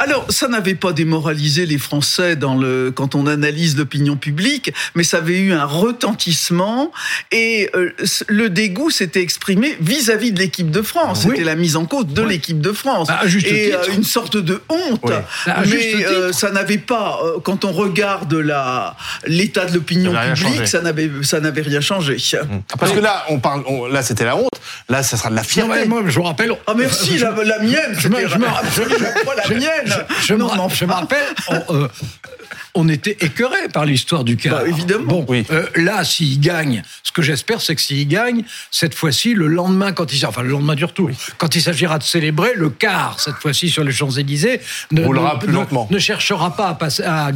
alors, 0.00 0.26
ça 0.28 0.48
n'avait 0.48 0.74
pas 0.74 0.92
démoralisé 0.92 1.66
les 1.66 1.78
Français 1.78 2.34
dans 2.34 2.56
le, 2.56 2.92
quand 2.92 3.14
on 3.14 3.28
analyse 3.28 3.76
l'opinion 3.76 4.16
publique, 4.16 4.72
mais 4.96 5.04
ça 5.04 5.18
avait 5.18 5.38
eu 5.38 5.52
un 5.52 5.64
retentissement 5.64 6.90
et 7.30 7.70
euh, 7.76 7.90
le 8.26 8.50
dégoût 8.50 8.90
s'était 8.90 9.22
exprimé 9.22 9.76
vis-à-vis 9.80 10.32
de 10.32 10.40
l'équipe 10.40 10.68
de 10.68 10.82
France. 10.82 11.22
C'était 11.22 11.44
la 11.44 11.54
mise 11.54 11.76
en 11.76 11.86
cause 11.86 12.08
de 12.08 12.22
l'équipe 12.22 12.60
de 12.60 12.72
France. 12.72 13.06
Bah, 13.06 13.20
et 13.46 13.72
euh, 13.72 13.78
une 13.94 14.02
sorte 14.02 14.36
de 14.36 14.60
honte. 14.68 15.00
Bah, 15.04 15.62
mais 15.70 16.04
euh, 16.04 16.32
ça 16.32 16.50
n'avait 16.50 16.78
pas, 16.78 17.20
quand 17.44 17.64
on 17.64 17.70
regarde 17.70 18.34
la, 18.34 18.96
l'état 19.26 19.64
de 19.64 19.74
l'opinion 19.74 20.12
publique, 20.34 20.66
ça 20.66 20.80
n'avait, 20.80 21.08
ça 21.22 21.38
n'avait 21.38 21.62
rien 21.62 21.80
changé. 21.80 22.16
Mmh. 22.16 22.76
Parce 22.80 22.90
que 22.90 23.00
là, 23.00 23.24
on 23.28 23.38
parle, 23.38 23.62
là, 23.92 24.02
c'était 24.02 24.24
la 24.24 24.36
honte. 24.36 24.50
Là, 24.88 25.04
ça 25.04 25.16
sera 25.16 25.30
de 25.30 25.36
la 25.36 25.44
fierté. 25.44 25.86
moi, 25.86 26.02
je 26.04 26.14
vous 26.16 26.24
rappelle. 26.24 26.52
Ah, 26.66 26.74
merci, 26.76 27.16
la, 27.18 27.30
mienne. 27.60 27.94
Je, 27.96 28.08
je, 28.08 28.08
la 29.48 29.54
mienne 29.54 29.93
je, 30.22 30.34
me, 30.34 30.44
rappelle, 30.92 31.34
euh, 31.70 31.88
on 32.74 32.88
était 32.88 33.16
écœuré 33.20 33.68
par 33.72 33.84
l'histoire 33.84 34.24
du 34.24 34.36
cas. 34.36 34.50
Bah, 34.50 34.62
évidemment. 34.66 35.04
Bon, 35.04 35.24
oui. 35.28 35.44
Euh, 35.50 35.66
là, 35.76 36.04
s'il 36.04 36.40
gagne, 36.40 36.82
ce 37.02 37.12
que 37.12 37.22
j'espère, 37.22 37.60
c'est 37.60 37.74
que 37.74 37.80
s'il 37.80 38.06
gagne, 38.08 38.42
cette 38.70 38.94
fois-ci, 38.94 39.34
le 39.34 39.46
lendemain, 39.46 39.92
quand 39.92 40.12
il 40.12 40.24
enfin 40.26 40.42
le 40.42 40.48
lendemain 40.48 40.74
du 40.74 40.84
retour, 40.84 41.10
quand 41.38 41.54
il 41.54 41.62
s'agira 41.62 41.98
de 41.98 42.02
célébrer 42.02 42.52
le 42.56 42.70
quart, 42.70 43.20
cette 43.20 43.36
fois-ci 43.36 43.70
sur 43.70 43.84
les 43.84 43.92
Champs 43.92 44.10
Élysées, 44.10 44.60
ne, 44.90 45.02
ne, 45.02 45.92
ne, 45.92 45.98
cherchera 45.98 46.56
pas 46.56 46.68
à, 46.68 46.74
passer, 46.74 47.04
à, 47.04 47.30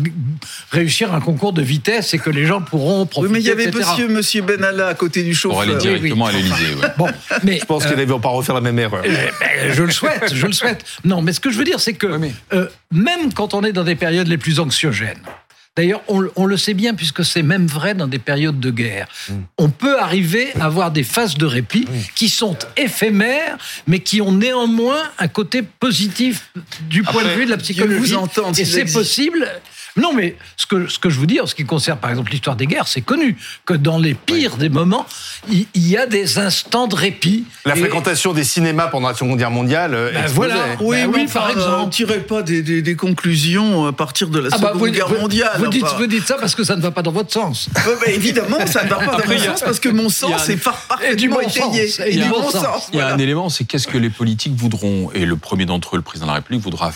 réussir 0.71 1.15
un 1.15 1.21
concours 1.21 1.53
de 1.53 1.63
vitesse 1.63 2.15
et 2.15 2.19
que 2.19 2.31
les 2.31 2.47
gens 2.47 2.61
pourront 2.61 3.07
profiter. 3.07 3.33
Oui, 3.33 3.33
mais 3.33 3.41
il 3.41 3.47
y 3.47 3.51
avait 3.51 3.71
Monsieur, 3.71 4.09
Monsieur 4.09 4.43
Benalla 4.43 4.89
à 4.89 4.95
côté 4.95 5.23
du 5.23 5.35
chauffeur. 5.35 5.63
Pour 5.63 5.71
aller 5.71 5.81
directement 5.81 6.27
à 6.27 6.33
l'Élysée. 6.33 6.75
Bon, 6.97 7.07
mais 7.45 7.59
je 7.61 7.65
pense 7.65 7.85
euh, 7.85 7.89
qu'ils 7.89 7.99
ne 7.99 8.05
vont 8.05 8.21
pas 8.21 8.31
refaire 8.31 8.55
la 8.55 8.61
même 8.61 8.79
erreur. 8.79 9.03
Euh, 9.05 9.29
ben, 9.41 9.73
je 9.73 9.83
le 9.83 9.91
souhaite, 9.91 10.35
je 10.35 10.47
le 10.47 10.53
souhaite. 10.53 10.85
Non, 11.05 11.23
mais 11.23 11.33
ce 11.33 11.41
que 11.41 11.51
je 11.51 11.59
veux 11.59 11.65
dire, 11.65 11.81
c'est 11.81 11.95
que 11.95 12.07
euh, 12.53 12.67
même 12.93 13.33
quand 13.35 13.55
on 13.55 13.63
est 13.63 13.73
dans 13.73 13.85
des 13.85 13.95
périodes 13.95 14.29
les 14.29 14.39
plus 14.39 14.61
anxiogènes, 14.61 15.19
D'ailleurs, 15.79 16.03
on, 16.09 16.47
le 16.47 16.57
sait 16.57 16.75
bien 16.75 16.93
puisque 16.95 17.25
c'est 17.25 17.45
même 17.45 17.69
vrai 17.69 17.95
dans 17.95 18.09
des 18.09 18.19
périodes 18.19 18.59
de 18.59 18.73
guerre. 18.73 19.07
Mm. 19.29 19.35
On 19.59 19.71
peut 19.71 20.01
arriver 20.01 20.49
à 20.59 20.65
avoir 20.65 20.91
des 20.91 21.05
phases 21.05 21.37
de 21.37 21.47
répit 21.47 21.87
qui 22.17 22.29
sont 22.29 22.57
éphémères, 22.77 23.57
mais 23.87 24.01
qui 24.01 24.21
ont 24.21 24.33
néanmoins 24.33 25.01
un 25.21 25.29
côté 25.29 25.63
positif 25.63 26.51
du 26.91 27.05
point 27.05 27.23
de 27.23 27.29
vue 27.29 27.45
de 27.45 27.51
la 27.51 27.59
psychologie. 27.59 28.01
Vous 28.01 28.13
Et 28.59 28.65
c'est 28.65 28.93
possible. 28.93 29.49
Non, 29.99 30.13
mais 30.13 30.37
ce 30.57 30.67
que, 30.67 30.89
ce 30.89 30.99
que 30.99 31.11
je 31.11 31.19
vous 31.19 31.27
dis, 31.27 31.41
en 31.41 31.47
ce 31.47 31.55
qui 31.55 31.65
concerne 31.65 31.99
par 31.99 32.11
exemple 32.11 32.31
l'histoire 32.31 32.57
des 32.57 32.67
guerres, 32.67 32.89
c'est 32.89 33.01
connu 33.01 33.37
que 33.67 33.75
dans 33.75 33.99
les 33.99 34.15
pires 34.15 34.57
des 34.57 34.69
moments, 34.69 35.07
il, 35.51 35.67
y 35.75 35.97
a 35.97 36.07
des 36.07 36.39
instants 36.39 36.87
de 36.87 36.95
répit. 36.95 37.45
La 37.65 37.75
fréquentation 37.75 38.33
des 38.33 38.45
cinémas 38.45 38.89
pendant 38.89 39.09
la 39.09 39.15
Seconde 39.15 39.39
Guerre 39.39 39.51
mondiale. 39.51 39.95
Euh, 39.95 40.13
ben 40.13 40.27
voilà, 40.29 40.57
oui, 40.81 40.97
ben 41.03 41.11
oui, 41.13 41.27
par 41.33 41.51
exemple. 41.51 41.77
On 41.81 41.87
ne 41.87 41.91
tirait 41.91 42.21
pas 42.21 42.43
des, 42.43 42.63
des, 42.63 42.97
conclusions 42.97 43.87
à 43.87 43.93
partir 43.93 44.29
de 44.29 44.39
la 44.39 44.49
ah 44.53 44.59
bah, 44.59 44.73
Seconde 44.73 44.91
Guerre 44.91 45.11
mondiale. 45.11 45.53
Vous, 45.59 45.69
dites, 45.69 45.87
vous, 45.99 46.07
dites, 46.07 46.27
ça 46.27 46.37
parce 46.37 46.55
que 46.55 46.65
ça 46.65 46.77
ne 46.77 46.81
va 46.81 46.91
pas 46.91 47.03
dans 47.03 47.13
votre 47.13 47.33
sens. 47.33 47.69
évidemment, 48.07 48.65
ça 48.67 48.85
ne 48.85 48.89
va 48.89 48.97
pas 48.97 49.17
dans 49.17 49.29
mon 49.29 49.39
sens 49.39 49.61
parce 49.63 49.81
que 49.81 49.89
mon 49.89 50.09
sens 50.09 50.49
est 50.49 50.57
parfaitement 50.57 51.41
étayé. 51.41 51.91
Il 52.09 52.19
y 52.97 53.01
a 53.01 53.15
un 53.15 53.19
élément, 53.19 53.49
c'est 53.49 53.65
qu'est-ce 53.65 53.89
que 53.89 53.99
les 53.99 54.11
politiques 54.11 54.55
voudront, 54.55 55.11
et 55.15 55.25
le 55.25 55.37
premier 55.37 55.67
d'entre 55.67 55.95
eux, 55.95 55.99
le 55.99 56.03
président 56.03 56.27
de 56.27 56.31
la 56.31 56.37
République, 56.37 56.63
voudra 56.63 56.93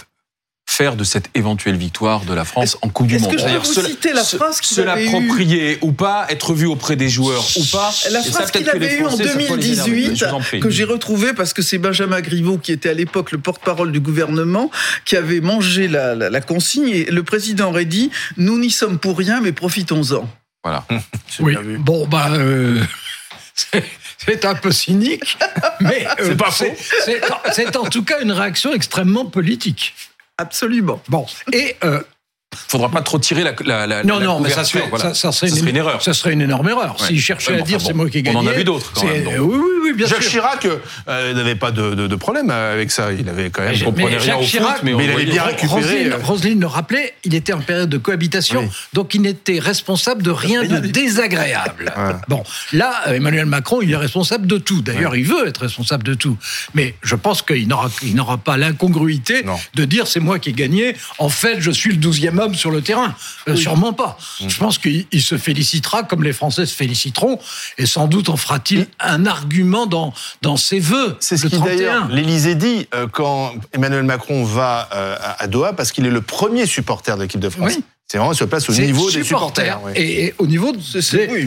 faire 0.72 0.96
de 0.96 1.04
cette 1.04 1.28
éventuelle 1.34 1.76
victoire 1.76 2.24
de 2.24 2.32
la 2.32 2.44
France 2.44 2.78
en 2.82 2.88
Coupe 2.88 3.06
du 3.06 3.18
Monde. 3.18 3.34
Est-ce 3.34 3.42
que 3.42 3.48
je 3.48 3.54
peux 3.54 3.80
vous 3.82 3.88
citer 3.88 4.12
la 4.12 4.24
phrase 4.24 4.60
qu'il 4.60 4.74
Se 4.74 4.80
l'approprier 4.80 5.78
ou 5.82 5.92
pas, 5.92 6.26
être 6.30 6.54
vu 6.54 6.66
auprès 6.66 6.96
des 6.96 7.08
joueurs 7.08 7.44
ou 7.56 7.64
pas. 7.64 7.92
La 8.10 8.22
phrase 8.22 8.50
qu'il 8.50 8.68
avait 8.68 8.96
eue 8.96 9.04
en 9.04 9.16
2018, 9.16 10.24
que 10.60 10.70
j'ai 10.70 10.84
retrouvée 10.84 11.34
parce 11.34 11.52
que 11.52 11.62
c'est 11.62 11.78
Benjamin 11.78 12.20
Griveaux 12.20 12.58
qui 12.58 12.72
était 12.72 12.88
à 12.88 12.94
l'époque 12.94 13.32
le 13.32 13.38
porte-parole 13.38 13.92
du 13.92 14.00
gouvernement, 14.00 14.70
qui 15.04 15.16
avait 15.16 15.40
mangé 15.40 15.88
la, 15.88 16.40
consigne 16.40 16.88
et 16.88 17.04
le 17.04 17.22
président 17.22 17.68
aurait 17.68 17.84
dit 17.84 18.10
«Nous 18.36 18.58
n'y 18.58 18.70
sommes 18.70 18.98
pour 18.98 19.18
rien, 19.18 19.40
mais 19.40 19.52
profitons-en». 19.52 20.28
Voilà. 20.64 20.84
oui. 21.40 21.56
Bon, 21.78 22.06
bah... 22.06 22.30
Euh, 22.32 22.80
c'est 24.24 24.44
un 24.44 24.54
peu 24.54 24.72
cynique, 24.72 25.36
mais 25.80 26.06
euh, 26.06 26.12
c'est 26.18 26.36
pas 26.36 26.50
faux. 26.50 26.74
C'est 27.52 27.76
en 27.76 27.84
tout 27.84 28.04
cas 28.04 28.20
une 28.20 28.32
réaction 28.32 28.72
extrêmement 28.72 29.24
politique. 29.24 29.94
Absolument. 30.38 31.00
Bon, 31.08 31.26
et 31.52 31.76
euh, 31.84 32.02
il 32.52 32.70
faudra 32.70 32.90
pas 32.90 33.02
trop 33.02 33.18
tirer 33.18 33.42
la, 33.42 33.86
la, 33.86 34.04
non 34.04 34.20
non 34.20 34.40
mais 34.40 34.50
ça 34.50 34.64
serait, 34.64 34.84
ça, 35.14 35.32
serait, 35.32 35.48
une, 35.48 35.68
une, 35.68 35.76
erreur. 35.76 36.02
ça 36.02 36.14
serait 36.14 36.32
une 36.32 36.42
énorme 36.42 36.68
erreur. 36.68 36.96
S'il 36.98 37.20
cherchait 37.20 37.58
à 37.58 37.62
dire 37.62 37.80
c'est 37.80 37.92
moi 37.92 38.08
qui 38.08 38.18
ai 38.18 38.22
gagné 38.22 38.36
on 38.36 38.40
en 38.40 38.46
a 38.46 38.52
vu 38.52 38.64
d'autres 38.64 38.92
quand 38.94 39.04
même, 39.04 39.26
oui, 39.26 39.56
oui, 39.56 39.70
oui 39.84 39.92
bien 39.94 40.06
Jacques 40.06 40.22
sûr. 40.22 40.42
Chirac 40.42 40.64
euh, 40.64 40.78
euh, 41.08 41.34
n'avait 41.34 41.54
pas 41.54 41.70
de, 41.70 42.14
problème 42.16 42.50
euh, 42.50 42.72
avec 42.72 42.90
ça. 42.90 43.12
Il 43.12 43.28
avait 43.28 43.50
quand 43.50 43.62
même 43.62 43.72
mais, 43.72 43.84
comprenait 43.84 44.16
rien 44.16 44.36
au 44.36 44.42
Chirac, 44.42 44.82
mais, 44.82 44.92
il 44.92 45.10
avait 45.10 45.24
bien 45.24 45.42
récupéré 45.44 45.80
Roselyne, 45.80 46.14
Roselyne, 46.22 46.60
le 46.60 46.66
rappelait 46.66 47.14
il 47.24 47.34
était 47.34 47.52
en 47.52 47.60
période 47.60 47.88
de 47.88 47.98
cohabitation 47.98 48.68
donc 48.92 49.14
il 49.14 49.22
n'était 49.22 49.58
responsable 49.58 50.22
de 50.22 50.30
rien 50.30 50.64
de 50.64 50.78
désagréable. 50.78 51.92
Bon 52.28 52.42
là 52.72 52.92
Emmanuel 53.06 53.46
Macron 53.46 53.80
il 53.82 53.90
est 53.92 53.96
responsable 53.96 54.46
de 54.46 54.58
tout. 54.58 54.82
D'ailleurs 54.82 55.16
il 55.16 55.24
veut 55.24 55.48
être 55.48 55.62
responsable 55.62 56.04
de 56.04 56.14
tout. 56.14 56.36
Mais 56.74 56.94
je 57.02 57.16
pense 57.16 57.42
qu'il 57.42 57.68
n'aura 57.68 58.38
pas 58.38 58.56
l'incongruité 58.56 59.44
de 59.74 59.84
dire 59.84 60.06
c'est 60.06 60.20
moi 60.20 60.38
qui 60.38 60.50
ai 60.50 60.52
gagné. 60.52 60.96
En 61.18 61.28
fait 61.28 61.60
je 61.60 61.70
suis 61.70 61.92
le 61.92 61.98
12e 61.98 62.40
sur 62.54 62.70
le 62.70 62.82
terrain. 62.82 63.14
Euh, 63.48 63.56
sûrement 63.56 63.92
pas. 63.92 64.16
Mm. 64.40 64.48
Je 64.48 64.58
pense 64.58 64.78
qu'il 64.78 65.22
se 65.22 65.38
félicitera 65.38 66.02
comme 66.02 66.22
les 66.22 66.32
Français 66.32 66.66
se 66.66 66.74
féliciteront, 66.74 67.38
et 67.78 67.86
sans 67.86 68.06
doute 68.06 68.28
en 68.28 68.36
fera-t-il 68.36 68.86
un 69.00 69.26
argument 69.26 69.86
dans, 69.86 70.12
dans 70.42 70.56
ses 70.56 70.80
voeux. 70.80 71.16
C'est 71.20 71.36
ce 71.36 71.46
que 71.46 71.56
d'ailleurs 71.56 72.08
l'Élysée 72.08 72.54
dit 72.54 72.88
euh, 72.94 73.06
quand 73.10 73.54
Emmanuel 73.72 74.04
Macron 74.04 74.44
va 74.44 74.88
euh, 74.94 75.16
à 75.38 75.46
Doha, 75.46 75.72
parce 75.72 75.92
qu'il 75.92 76.06
est 76.06 76.10
le 76.10 76.22
premier 76.22 76.66
supporter 76.66 77.16
de 77.16 77.22
l'équipe 77.22 77.40
de 77.40 77.48
France. 77.48 77.78
C'est 78.12 78.18
vraiment 78.18 78.34
sur 78.34 78.46
place 78.46 78.68
au 78.68 78.74
niveau 78.74 79.10
des 79.10 79.24
supporters. 79.24 79.80
Et, 79.96 80.34
au 80.36 80.46
niveau, 80.46 80.72
de, 80.72 80.78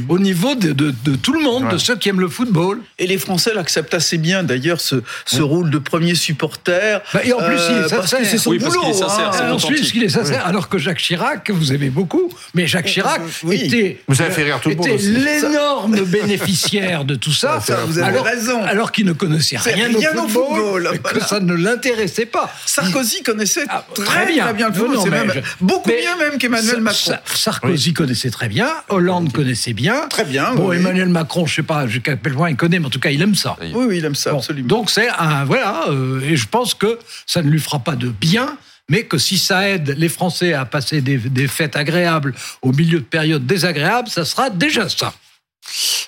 au 0.09 0.17
niveau 0.17 0.55
de, 0.55 0.71
de, 0.71 1.15
tout 1.15 1.33
le 1.33 1.41
monde, 1.41 1.69
de 1.69 1.77
ceux 1.77 1.95
qui 1.95 2.09
aiment 2.09 2.19
le 2.19 2.27
football. 2.27 2.81
Et 2.97 3.05
les 3.05 3.19
Français 3.19 3.51
l'acceptent 3.53 3.93
assez 3.93 4.17
bien, 4.17 4.41
d'ailleurs, 4.41 4.81
ce, 4.81 4.95
ce 5.27 5.43
rôle 5.43 5.69
de 5.69 5.77
premier 5.77 6.15
supporter. 6.15 7.03
Bah, 7.13 7.19
et 7.23 7.33
en 7.33 7.37
plus, 7.37 7.59
il 7.69 7.85
est 7.85 7.89
sincère. 7.89 8.19
c'est 8.23 8.39
son 8.39 8.55
boulot. 8.55 8.81
Parce 8.81 9.41
est 9.41 9.43
en 9.43 9.57
plus, 9.59 9.91
il 9.93 10.05
est 10.05 10.09
sincère. 10.09 10.43
Alors 10.43 10.67
que 10.67 10.79
Jacques 10.79 10.97
Chirac, 10.97 11.51
vous 11.51 11.71
aimez 11.71 11.91
beaucoup, 11.91 12.33
mais 12.55 12.65
Jacques 12.65 12.87
Chirac 12.87 13.21
était. 13.51 14.01
Vous 14.07 14.19
avez 14.19 14.31
fait 14.31 14.41
rire 14.41 14.59
tout 14.59 14.69
le 14.69 14.75
monde. 14.75 14.87
l'énorme 14.87 16.01
bénéficiaire 16.01 17.05
de 17.05 17.13
tout 17.13 17.31
ça. 17.31 17.61
vous 17.85 17.99
avez 17.99 18.07
alors, 18.07 18.25
raison. 18.25 18.63
Alors 18.63 18.91
qu'il 18.91 19.05
ne 19.05 19.13
connaissait 19.13 19.57
rien, 19.57 19.87
au 19.93 20.27
football. 20.27 20.89
et 20.95 20.97
que 21.13 21.23
ça 21.23 21.39
ne 21.39 21.53
l'intéressait 21.53 22.25
pas. 22.25 22.51
Sarkozy 22.65 23.21
connaissait 23.21 23.65
ah, 23.69 23.85
très, 23.93 24.25
bien. 24.25 24.51
le 24.51 24.73
football. 24.73 25.43
Beaucoup 25.61 25.91
mieux 25.91 26.17
même 26.17 26.39
qu'Emmanuel. 26.39 26.54
Emmanuel 26.57 26.81
Macron. 26.81 27.13
Sarkozy 27.25 27.93
connaissait 27.93 28.29
très 28.29 28.49
bien, 28.49 28.69
Hollande 28.89 29.31
connaissait 29.31 29.73
bien. 29.73 30.07
Très 30.09 30.25
bien. 30.25 30.53
Bon, 30.53 30.71
Emmanuel 30.71 31.09
Macron, 31.09 31.45
je 31.45 31.55
sais 31.55 31.63
pas 31.63 31.87
jusqu'à 31.87 32.15
quel 32.15 32.33
point 32.33 32.49
il 32.49 32.55
connaît, 32.55 32.79
mais 32.79 32.87
en 32.87 32.89
tout 32.89 32.99
cas, 32.99 33.11
il 33.11 33.21
aime 33.21 33.35
ça. 33.35 33.57
Oui, 33.61 33.73
oui, 33.75 33.97
il 33.97 34.05
aime 34.05 34.15
ça, 34.15 34.31
absolument. 34.31 34.67
Donc 34.67 34.89
c'est 34.89 35.09
un 35.09 35.45
voilà, 35.45 35.89
euh, 35.89 36.21
et 36.21 36.35
je 36.35 36.47
pense 36.47 36.73
que 36.73 36.99
ça 37.25 37.41
ne 37.41 37.49
lui 37.49 37.59
fera 37.59 37.79
pas 37.79 37.95
de 37.95 38.09
bien 38.09 38.57
mais 38.89 39.05
que 39.05 39.17
si 39.17 39.37
ça 39.37 39.67
aide 39.67 39.95
les 39.97 40.09
Français 40.09 40.53
à 40.53 40.65
passer 40.65 41.01
des, 41.01 41.17
des, 41.17 41.47
fêtes 41.47 41.75
agréables 41.75 42.35
au 42.61 42.71
milieu 42.71 42.99
de 42.99 43.05
périodes 43.05 43.45
désagréables, 43.45 44.09
ça 44.09 44.25
sera 44.25 44.49
déjà 44.49 44.87
ça. 44.89 45.11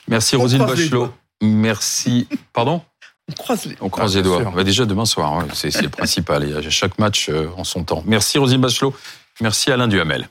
Merci 0.07 0.35
Rosine 0.35 0.65
Bachelot. 0.65 1.13
Merci. 1.41 2.27
Pardon? 2.53 2.81
On 3.29 3.33
croise 3.33 3.65
les, 3.65 3.75
on 3.81 3.89
croise 3.89 4.15
les 4.15 4.21
doigts. 4.21 4.51
Bah, 4.55 4.63
déjà 4.63 4.85
demain 4.85 5.05
soir, 5.05 5.43
c'est 5.53 5.81
le 5.81 5.89
principal. 5.89 6.43
Il 6.43 6.49
y 6.51 6.67
a 6.67 6.69
chaque 6.69 6.97
match 6.97 7.27
euh, 7.29 7.49
en 7.57 7.63
son 7.63 7.83
temps. 7.83 8.03
Merci 8.05 8.37
Rosine 8.37 8.61
Bachelot. 8.61 8.95
Merci 9.41 9.71
Alain 9.71 9.87
Duhamel. 9.87 10.29